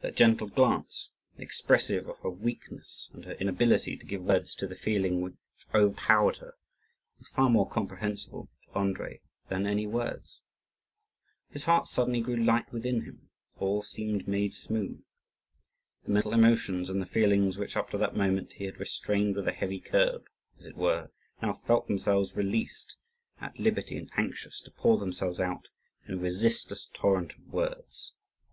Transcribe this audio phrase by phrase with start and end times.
[0.00, 4.76] That gentle glance, expressive of her weakness and her inability to give words to the
[4.76, 5.34] feeling which
[5.74, 6.54] overpowered her,
[7.18, 10.38] was far more comprehensible to Andrii than any words.
[11.50, 15.02] His heart suddenly grew light within him, all seemed made smooth.
[16.04, 19.48] The mental emotions and the feelings which up to that moment he had restrained with
[19.48, 20.26] a heavy curb,
[20.60, 21.10] as it were,
[21.42, 22.94] now felt themselves released,
[23.40, 25.66] at liberty, and anxious to pour themselves out
[26.06, 28.12] in a resistless torrent of words.